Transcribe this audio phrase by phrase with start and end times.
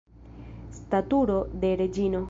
[0.79, 2.19] Staturo de reĝino!